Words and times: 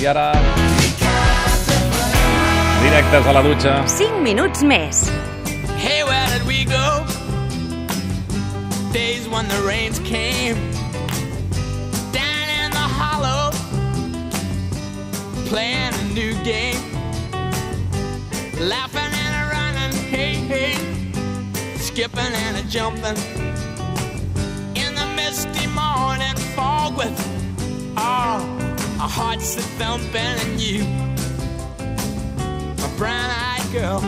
I 0.00 0.06
ara... 0.06 0.32
Directes 2.82 3.26
a 3.26 3.32
la 3.32 3.42
dutxa. 3.42 3.74
5 3.86 4.22
minuts 4.22 4.62
més. 4.62 5.10
Hey, 5.76 6.02
where 6.04 6.26
did 6.28 6.46
we 6.46 6.64
go? 6.64 7.04
Days 8.92 9.28
when 9.28 9.46
the 9.48 9.60
rains 9.66 9.98
came 10.00 10.56
down 12.12 12.48
in 12.48 12.70
the 12.70 12.86
hollow, 12.98 13.52
playing 15.46 15.94
a 15.94 16.04
new 16.12 16.34
game, 16.42 16.80
laughing 18.58 19.12
and 19.24 19.34
a 19.40 19.44
running, 19.54 19.92
hey, 20.10 20.34
hey, 20.34 20.74
skipping 21.76 22.34
and 22.46 22.56
a 22.56 22.62
jumping 22.68 23.16
in 24.74 24.94
the 24.94 25.06
misty 25.14 25.66
morning 25.68 26.36
fog 26.56 26.96
with 26.96 27.16
all 27.96 28.59
our 29.00 29.08
hearts 29.08 29.56
a 29.56 29.62
thumping 29.80 30.20
and 30.20 30.60
you, 30.60 30.84
a 32.84 32.88
brown-eyed 32.98 33.64
girl. 33.72 34.02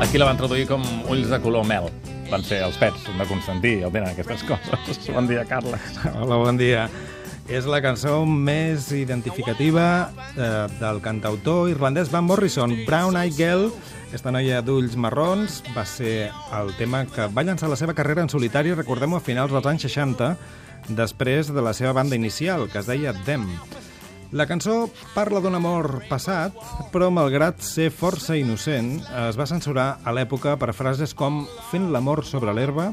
Aquí 0.00 0.16
la 0.16 0.24
van 0.24 0.38
traduir 0.40 0.64
com 0.66 0.80
ulls 1.12 1.28
de 1.28 1.38
color 1.44 1.66
mel. 1.68 1.90
Van 2.30 2.40
ser 2.40 2.62
els 2.64 2.78
pets 2.80 3.04
de 3.04 3.26
Constantí, 3.28 3.74
el 3.84 3.92
tenen 3.92 4.08
aquestes 4.14 4.46
coses. 4.48 5.02
Bon 5.12 5.28
dia, 5.28 5.44
Carles. 5.44 6.00
Hola, 6.14 6.40
bon 6.40 6.56
dia. 6.56 6.88
És 7.44 7.68
la 7.68 7.82
cançó 7.84 8.22
més 8.24 8.88
identificativa 8.96 10.08
eh, 10.32 10.64
del 10.80 11.04
cantautor 11.04 11.68
irlandès 11.68 12.08
Van 12.08 12.24
Morrison, 12.24 12.72
Brown 12.88 13.20
Eyed 13.20 13.36
Girl. 13.36 13.68
Aquesta 14.08 14.32
noia 14.32 14.64
d'ulls 14.64 14.96
marrons 14.96 15.60
va 15.76 15.84
ser 15.84 16.30
el 16.56 16.72
tema 16.80 17.04
que 17.04 17.28
va 17.28 17.44
llançar 17.44 17.68
la 17.68 17.76
seva 17.76 17.92
carrera 17.92 18.24
en 18.24 18.32
solitari, 18.32 18.72
recordem-ho, 18.72 19.20
a 19.20 19.28
finals 19.28 19.52
dels 19.52 19.68
anys 19.68 19.90
60, 19.90 20.36
després 20.88 21.48
de 21.54 21.62
la 21.64 21.72
seva 21.76 21.92
banda 21.96 22.16
inicial, 22.16 22.68
que 22.70 22.78
es 22.82 22.86
deia 22.90 23.14
Them. 23.24 23.46
La 24.34 24.48
cançó 24.50 24.88
parla 25.14 25.38
d'un 25.40 25.54
amor 25.54 26.00
passat, 26.08 26.54
però 26.90 27.06
malgrat 27.14 27.60
ser 27.62 27.90
força 27.94 28.34
innocent, 28.36 28.96
es 29.28 29.36
va 29.38 29.46
censurar 29.46 30.00
a 30.02 30.14
l'època 30.16 30.56
per 30.58 30.72
frases 30.74 31.14
com 31.14 31.44
fent 31.70 31.92
l'amor 31.94 32.24
sobre 32.26 32.54
l'herba, 32.56 32.90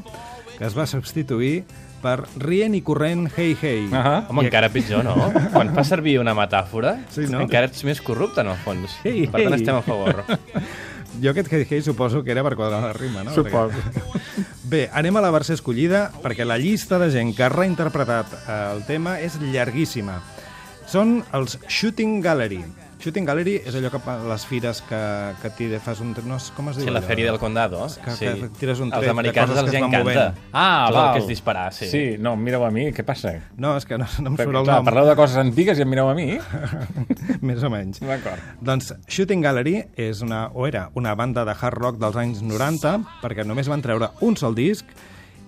que 0.58 0.68
es 0.68 0.76
va 0.78 0.86
substituir 0.86 1.64
per 2.02 2.20
rient 2.42 2.74
i 2.74 2.80
corrent 2.82 3.28
hey 3.36 3.56
hey. 3.60 3.84
Ah 3.94 4.24
Home, 4.28 4.44
encara 4.46 4.70
pitjor, 4.74 5.02
no? 5.06 5.14
Quan 5.54 5.70
fa 5.74 5.84
servir 5.86 6.16
una 6.22 6.34
metàfora, 6.34 6.96
Sí, 7.14 7.26
no? 7.30 7.42
encara 7.44 7.66
ets 7.70 7.82
més 7.86 8.00
corrupte, 8.02 8.42
en 8.42 8.50
el 8.54 8.58
fons. 8.64 8.96
Hey, 9.02 9.26
per 9.26 9.42
tant, 9.42 9.54
hey. 9.54 9.60
estem 9.62 9.76
a 9.78 9.84
favor. 9.86 10.22
Jo 11.22 11.28
aquest 11.34 11.50
hey 11.52 11.66
hey 11.68 11.82
suposo 11.84 12.22
que 12.24 12.30
era 12.32 12.40
per 12.42 12.54
quadrar 12.56 12.78
la 12.80 12.94
rima, 12.96 13.20
no? 13.22 13.34
Suposo. 13.34 13.76
Perquè- 13.76 14.46
Bé, 14.72 14.86
anem 14.96 15.18
a 15.18 15.20
la 15.20 15.28
versió 15.28 15.52
escollida 15.52 16.06
perquè 16.22 16.46
la 16.48 16.56
llista 16.56 16.96
de 16.96 17.10
gent 17.12 17.34
que 17.36 17.44
ha 17.44 17.50
reinterpretat 17.52 18.30
eh, 18.38 18.54
el 18.72 18.78
tema 18.88 19.18
és 19.20 19.34
llarguíssima. 19.42 20.14
Són 20.88 21.18
els 21.36 21.58
Shooting 21.68 22.22
Gallery. 22.24 22.62
Shooting 23.02 23.26
Gallery 23.26 23.56
és 23.66 23.74
allò 23.74 23.90
que 23.90 23.98
les 24.30 24.44
fires 24.46 24.78
que, 24.86 24.98
que 25.42 25.50
tira, 25.58 25.80
fas 25.82 25.98
un... 26.04 26.12
No, 26.28 26.36
sé 26.38 26.52
com 26.54 26.68
es 26.70 26.76
diu 26.78 26.86
Sí, 26.86 26.92
la 26.94 27.00
allò? 27.00 27.08
Feria 27.08 27.26
del 27.32 27.38
Condado. 27.42 27.80
Que- 28.04 28.14
sí. 28.14 28.26
que 28.40 28.48
tires 28.60 28.78
un 28.80 28.92
tret 28.92 29.02
de 29.02 29.10
americans 29.10 29.50
coses 29.50 29.62
els 29.64 29.70
que 29.72 29.76
hi 29.76 29.80
es 29.80 29.82
van 29.82 29.90
encanta. 29.90 30.26
movent. 30.28 30.38
Ah, 30.52 30.84
Tot 30.86 30.94
val. 30.96 31.06
el 31.08 31.12
que 31.16 31.22
és 31.24 31.28
disparar, 31.32 31.66
sí. 31.74 31.88
Sí, 31.90 32.02
no, 32.22 32.36
mireu 32.36 32.64
a 32.64 32.70
mi, 32.70 32.86
què 32.94 33.02
passa? 33.04 33.32
No, 33.58 33.74
és 33.76 33.84
que 33.90 33.98
no, 33.98 34.06
no 34.20 34.30
em 34.30 34.36
Perquè, 34.38 34.46
surt 34.46 34.60
el 34.62 34.64
clar, 34.68 34.76
nom. 34.78 34.84
parleu 34.86 35.08
de 35.10 35.16
coses 35.18 35.36
antigues 35.42 35.78
i 35.78 35.82
em 35.82 35.90
mireu 35.90 36.08
a 36.08 36.14
mi? 36.14 36.28
Més 37.42 37.62
o 37.66 37.70
menys. 37.72 37.98
D'acord. 38.02 38.38
Doncs 38.62 38.92
Shooting 39.08 39.42
Gallery 39.42 39.76
és 39.98 40.22
una, 40.22 40.44
o 40.54 40.66
era 40.70 40.88
una 40.94 41.14
banda 41.18 41.44
de 41.44 41.54
hard 41.58 41.78
rock 41.82 41.98
dels 42.02 42.16
anys 42.22 42.42
90 42.46 43.00
perquè 43.22 43.44
només 43.46 43.66
van 43.70 43.82
treure 43.82 44.12
un 44.22 44.36
sol 44.38 44.54
disc 44.54 44.86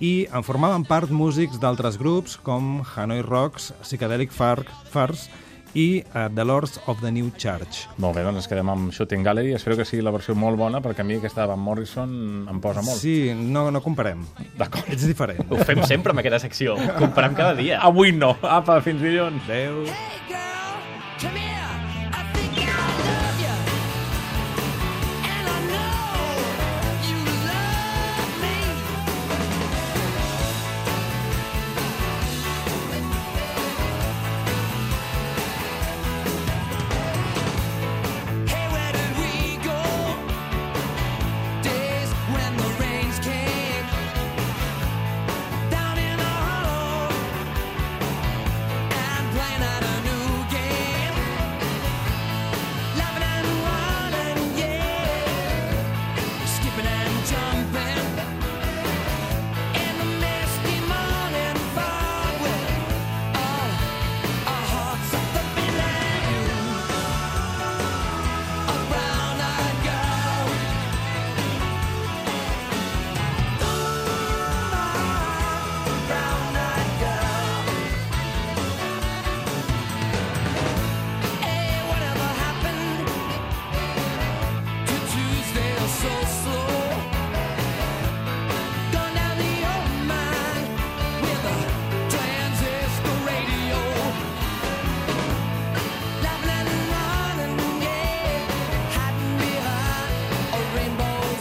i 0.02 0.27
en 0.34 0.42
formaven 0.42 0.82
part 0.88 1.12
músics 1.14 1.60
d'altres 1.62 1.97
grups 2.00 2.34
com 2.42 2.80
Hanoi 2.97 3.22
Rocks, 3.22 3.70
Psychedelic 3.86 4.32
Far 4.34 4.64
Fars 4.91 5.28
i 5.75 6.05
uh, 6.14 6.28
The 6.34 6.44
Lords 6.44 6.80
of 6.86 7.00
the 7.03 7.11
New 7.12 7.30
Church. 7.36 7.84
Molt 8.03 8.17
bé, 8.17 8.25
doncs 8.27 8.42
ens 8.42 8.50
quedem 8.50 8.70
amb 8.70 8.92
Shooting 8.94 9.25
Gallery. 9.27 9.55
Espero 9.58 9.77
que 9.78 9.86
sigui 9.89 10.05
la 10.06 10.12
versió 10.14 10.36
molt 10.39 10.58
bona, 10.61 10.81
perquè 10.84 11.05
a 11.05 11.08
mi 11.08 11.19
aquesta 11.19 11.44
de 11.44 11.50
Van 11.53 11.62
Morrison 11.62 12.14
em 12.50 12.61
posa 12.62 12.84
molt. 12.86 13.00
Sí, 13.03 13.33
no, 13.34 13.66
no 13.75 13.83
comparem. 13.84 14.22
D'acord. 14.59 14.91
Ets 14.94 15.06
diferent. 15.10 15.43
Ho 15.50 15.60
fem 15.66 15.82
sempre 15.88 16.15
amb 16.15 16.22
aquesta 16.25 16.43
secció. 16.47 16.78
Ho 16.78 16.94
comprem 16.98 17.34
cada 17.38 17.59
dia. 17.59 17.82
Avui 17.84 18.15
no. 18.15 18.34
Apa, 18.43 18.81
fins 18.84 19.03
dilluns. 19.03 19.43
Adéu. 19.48 19.84
Hey 19.91 20.22
girl, 20.31 20.81
come 21.21 21.38
here. 21.38 21.53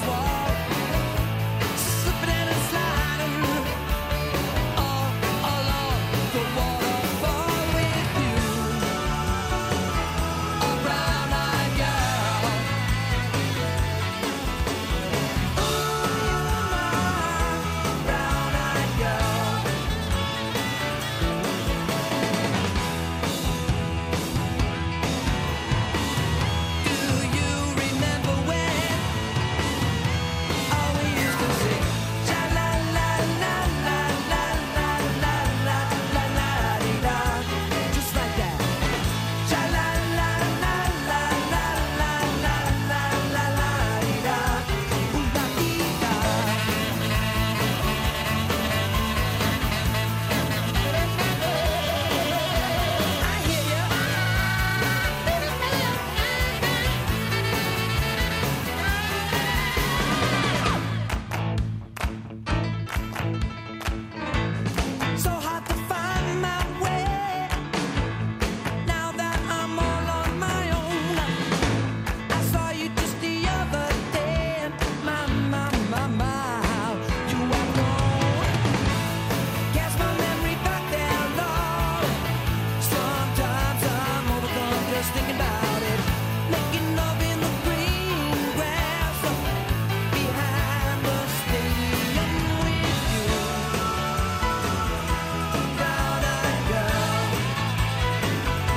far. 0.05 0.32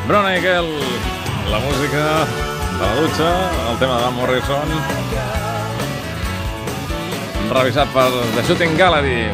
Brona 0.06 0.38
Girl, 0.38 0.68
la 1.50 1.58
música 1.58 1.98
de 2.78 2.86
la 2.86 2.94
dutxa, 2.94 3.30
el 3.72 3.78
tema 3.80 3.96
de 3.98 4.10
Morrison, 4.14 4.68
revisat 7.50 7.90
per 7.90 8.04
The 8.36 8.44
Shooting 8.46 8.76
Gallery. 8.78 9.24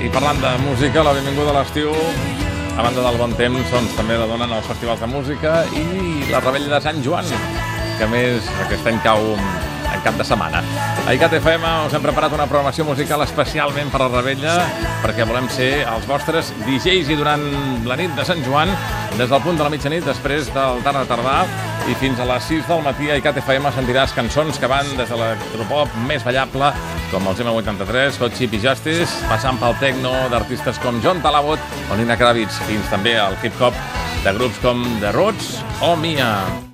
I 0.00 0.08
parlant 0.08 0.40
de 0.40 0.54
música, 0.64 1.04
la 1.04 1.12
benvinguda 1.18 1.52
a 1.52 1.58
l'estiu, 1.58 1.92
a 1.92 2.80
banda 2.80 3.04
del 3.04 3.20
bon 3.20 3.36
temps, 3.36 3.68
doncs, 3.76 3.92
també 3.98 4.16
la 4.16 4.30
donen 4.30 4.56
els 4.56 4.72
festivals 4.72 5.04
de 5.04 5.12
música 5.12 5.52
i 5.76 5.84
la 6.32 6.40
rebella 6.40 6.78
de 6.78 6.80
Sant 6.88 7.04
Joan, 7.04 7.28
que 8.00 8.08
més 8.08 8.48
aquest 8.64 8.88
any 8.88 9.04
cau 9.04 9.34
cap 10.04 10.16
de 10.20 10.24
setmana. 10.26 10.60
A 11.04 11.14
ICAT 11.16 11.38
FM 11.40 11.70
us 11.88 11.94
hem 11.96 12.04
preparat 12.04 12.32
una 12.36 12.46
programació 12.48 12.86
musical 12.86 13.22
especialment 13.24 13.90
per 13.92 14.02
a 14.02 14.08
la 14.08 14.20
rebella, 14.20 14.54
perquè 15.02 15.26
volem 15.28 15.48
ser 15.52 15.70
els 15.88 16.06
vostres 16.08 16.52
DJs 16.64 17.10
i 17.12 17.18
durant 17.18 17.44
la 17.88 17.96
nit 18.00 18.12
de 18.16 18.26
Sant 18.28 18.44
Joan, 18.46 18.72
des 19.18 19.30
del 19.30 19.42
punt 19.44 19.58
de 19.58 19.66
la 19.66 19.72
mitjanit, 19.72 20.04
després 20.06 20.50
del 20.54 20.82
tard 20.84 21.00
de 21.00 21.06
tardà, 21.10 21.38
i 21.88 21.96
fins 22.00 22.20
a 22.20 22.28
les 22.28 22.46
6 22.48 22.68
del 22.70 22.84
matí 22.84 23.10
a 23.10 23.18
ICAT 23.20 23.42
FM 23.42 23.72
sentiràs 23.76 24.14
cançons 24.16 24.60
que 24.60 24.70
van 24.70 24.88
des 24.96 25.08
de 25.08 25.20
l'electropop 25.20 25.96
més 26.08 26.24
ballable, 26.24 26.72
com 27.12 27.28
els 27.28 27.44
M83, 27.44 28.20
Hot 28.24 28.36
Chip 28.38 28.56
i 28.56 28.62
Justice, 28.64 29.12
passant 29.28 29.60
pel 29.60 29.76
techno 29.82 30.14
d'artistes 30.32 30.80
com 30.84 31.00
John 31.04 31.20
Talabot 31.24 31.60
o 31.90 32.00
Nina 32.00 32.16
Kravitz, 32.20 32.62
fins 32.68 32.92
també 32.92 33.18
al 33.20 33.36
hip-hop 33.42 33.76
de 34.24 34.38
grups 34.38 34.60
com 34.64 34.86
The 35.04 35.12
Roots 35.12 35.58
o 35.84 35.96
Mia. 36.00 36.64